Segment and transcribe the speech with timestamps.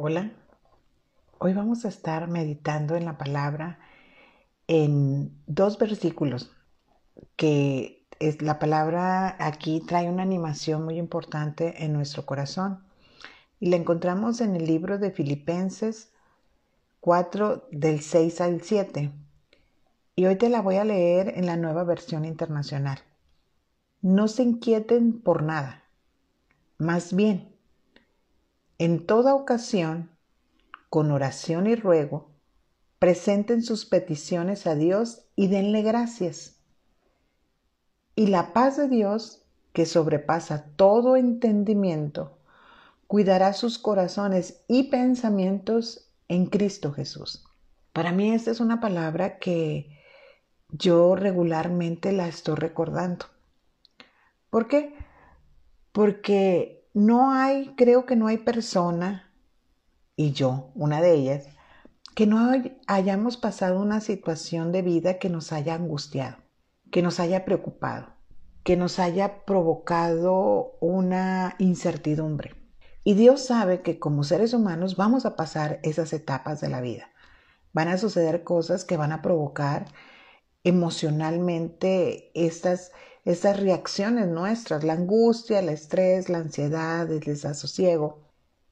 [0.00, 0.30] Hola,
[1.38, 3.80] hoy vamos a estar meditando en la palabra
[4.68, 6.52] en dos versículos
[7.34, 12.84] que es, la palabra aquí trae una animación muy importante en nuestro corazón.
[13.58, 16.12] Y la encontramos en el libro de Filipenses
[17.00, 19.10] 4 del 6 al 7
[20.14, 23.00] y hoy te la voy a leer en la nueva versión internacional.
[24.00, 25.82] No se inquieten por nada,
[26.78, 27.57] más bien
[28.78, 30.10] en toda ocasión,
[30.88, 32.30] con oración y ruego,
[32.98, 36.60] presenten sus peticiones a Dios y denle gracias.
[38.14, 42.38] Y la paz de Dios, que sobrepasa todo entendimiento,
[43.06, 47.44] cuidará sus corazones y pensamientos en Cristo Jesús.
[47.92, 49.98] Para mí esta es una palabra que
[50.70, 53.26] yo regularmente la estoy recordando.
[54.50, 54.94] ¿Por qué?
[55.92, 59.32] Porque no hay, creo que no hay persona,
[60.16, 61.46] y yo, una de ellas,
[62.16, 62.50] que no
[62.88, 66.38] hayamos pasado una situación de vida que nos haya angustiado,
[66.90, 68.08] que nos haya preocupado,
[68.64, 72.56] que nos haya provocado una incertidumbre.
[73.04, 77.12] Y Dios sabe que como seres humanos vamos a pasar esas etapas de la vida.
[77.72, 79.86] Van a suceder cosas que van a provocar
[80.64, 82.92] emocionalmente estas
[83.28, 88.22] estas reacciones nuestras, la angustia, el estrés, la ansiedad, el desasosiego.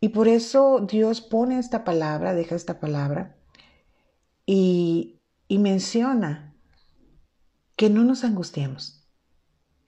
[0.00, 3.36] Y por eso Dios pone esta palabra, deja esta palabra
[4.46, 6.52] y, y menciona
[7.76, 9.06] que no nos angustiemos,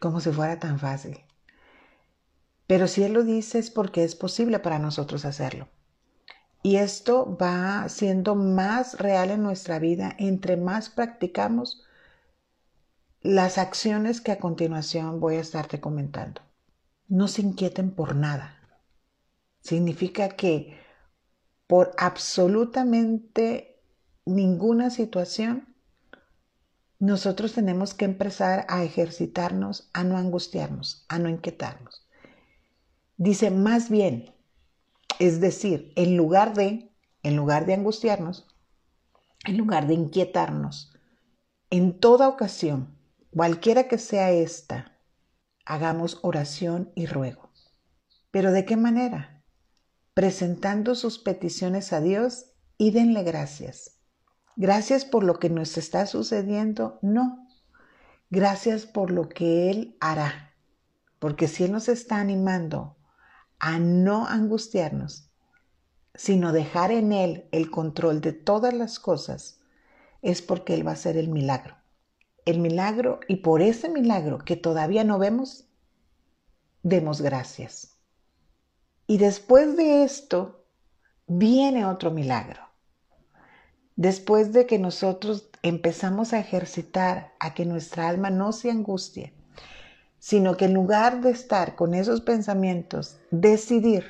[0.00, 1.18] como si fuera tan fácil.
[2.68, 5.66] Pero si Él lo dice es porque es posible para nosotros hacerlo.
[6.66, 11.84] Y esto va siendo más real en nuestra vida entre más practicamos
[13.20, 16.40] las acciones que a continuación voy a estarte comentando.
[17.06, 18.56] No se inquieten por nada.
[19.60, 20.78] Significa que
[21.66, 23.82] por absolutamente
[24.24, 25.76] ninguna situación,
[26.98, 32.08] nosotros tenemos que empezar a ejercitarnos, a no angustiarnos, a no inquietarnos.
[33.18, 34.33] Dice más bien,
[35.18, 36.92] es decir, en lugar de,
[37.22, 38.46] en lugar de angustiarnos,
[39.46, 40.92] en lugar de inquietarnos,
[41.70, 42.94] en toda ocasión,
[43.34, 44.96] Cualquiera que sea esta,
[45.64, 47.50] hagamos oración y ruego.
[48.30, 49.42] ¿Pero de qué manera?
[50.14, 53.98] Presentando sus peticiones a Dios y denle gracias.
[54.54, 57.48] Gracias por lo que nos está sucediendo, no.
[58.30, 60.54] Gracias por lo que Él hará.
[61.18, 62.96] Porque si Él nos está animando
[63.58, 65.30] a no angustiarnos,
[66.14, 69.60] sino dejar en Él el control de todas las cosas,
[70.22, 71.76] es porque Él va a hacer el milagro
[72.44, 75.66] el milagro y por ese milagro que todavía no vemos,
[76.82, 77.96] demos gracias.
[79.06, 80.66] Y después de esto
[81.26, 82.60] viene otro milagro.
[83.96, 89.34] Después de que nosotros empezamos a ejercitar a que nuestra alma no se angustie,
[90.24, 94.06] sino que en lugar de estar con esos pensamientos, decidir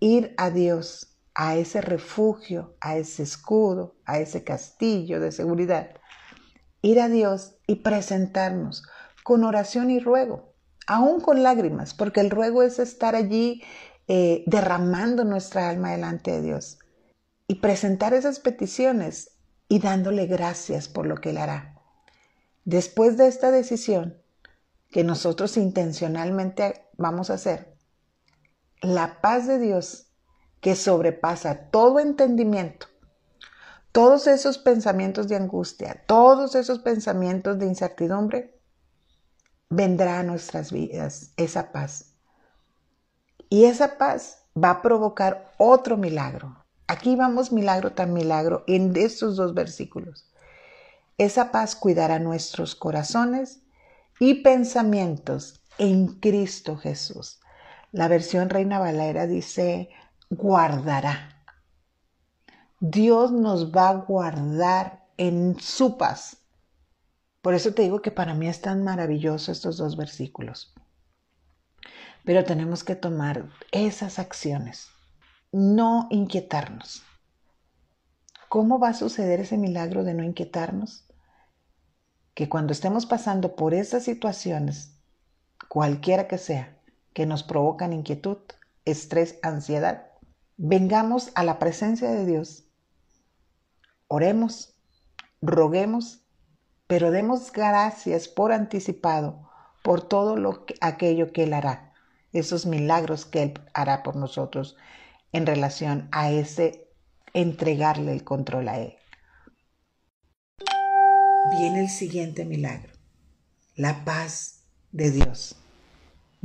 [0.00, 5.90] ir a Dios, a ese refugio, a ese escudo, a ese castillo de seguridad,
[6.80, 8.82] ir a Dios y presentarnos
[9.24, 10.54] con oración y ruego,
[10.86, 13.62] aún con lágrimas, porque el ruego es estar allí
[14.06, 16.78] eh, derramando nuestra alma delante de Dios
[17.46, 19.32] y presentar esas peticiones
[19.68, 21.74] y dándole gracias por lo que Él hará.
[22.64, 24.22] Después de esta decisión
[24.90, 27.76] que nosotros intencionalmente vamos a hacer,
[28.80, 30.12] la paz de Dios
[30.60, 32.88] que sobrepasa todo entendimiento
[33.98, 38.60] todos esos pensamientos de angustia, todos esos pensamientos de incertidumbre,
[39.70, 42.14] vendrá a nuestras vidas esa paz.
[43.48, 46.64] Y esa paz va a provocar otro milagro.
[46.86, 50.30] Aquí vamos milagro tan milagro en estos dos versículos.
[51.16, 53.62] Esa paz cuidará nuestros corazones
[54.18, 57.40] y pensamientos en Cristo Jesús.
[57.92, 59.90] La versión Reina Valera dice
[60.30, 61.44] guardará.
[62.80, 66.38] Dios nos va a guardar en su paz.
[67.42, 70.74] Por eso te digo que para mí es tan maravilloso estos dos versículos.
[72.24, 74.88] Pero tenemos que tomar esas acciones,
[75.50, 77.02] no inquietarnos.
[78.48, 81.07] ¿Cómo va a suceder ese milagro de no inquietarnos?
[82.38, 84.92] Que cuando estemos pasando por esas situaciones,
[85.68, 86.78] cualquiera que sea,
[87.12, 88.38] que nos provocan inquietud,
[88.84, 90.06] estrés, ansiedad,
[90.56, 92.68] vengamos a la presencia de Dios
[94.06, 94.72] Oremos,
[95.42, 96.20] roguemos,
[96.86, 99.50] pero demos gracias por anticipado
[99.82, 101.92] por todo lo aquello que Él hará,
[102.32, 104.76] esos milagros que Él hará por nosotros
[105.32, 106.88] en relación a ese
[107.34, 108.96] entregarle el control a Él.
[111.58, 112.92] Viene el siguiente milagro.
[113.74, 114.60] La paz
[114.92, 115.56] de Dios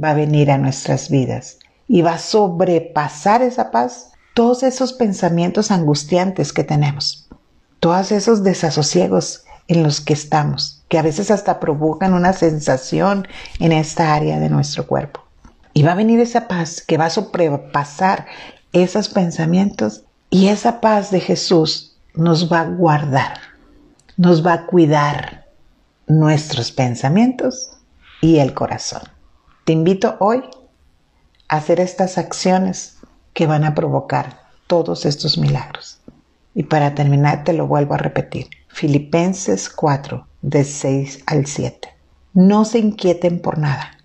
[0.04, 5.70] va a venir a nuestras vidas y va a sobrepasar esa paz todos esos pensamientos
[5.70, 7.30] angustiantes que tenemos,
[7.80, 13.28] todos esos desasosiegos en los que estamos, que a veces hasta provocan una sensación
[13.60, 15.24] en esta área de nuestro cuerpo.
[15.76, 18.26] Y va a venir esa paz que va a sobrepasar
[18.72, 23.53] esos pensamientos y esa paz de Jesús nos va a guardar,
[24.18, 25.48] nos va a cuidar
[26.08, 27.72] nuestros pensamientos
[28.22, 29.02] y el corazón.
[29.66, 30.44] Te invito hoy
[31.48, 32.98] a hacer estas acciones
[33.34, 36.00] que van a provocar todos estos milagros.
[36.56, 38.50] Y para terminar te lo vuelvo a repetir.
[38.68, 41.90] Filipenses 4, de 6 al 7.
[42.34, 43.98] No se inquieten por nada.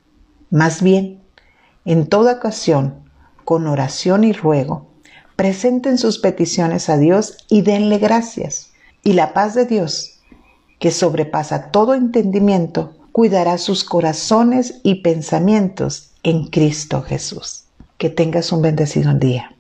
[0.51, 1.23] Más bien,
[1.85, 3.05] en toda ocasión,
[3.45, 4.89] con oración y ruego,
[5.37, 8.73] presenten sus peticiones a Dios y denle gracias.
[9.09, 10.21] Y la paz de Dios,
[10.79, 17.65] que sobrepasa todo entendimiento, cuidará sus corazones y pensamientos en Cristo Jesús.
[17.97, 19.57] Que tengas un bendecido día.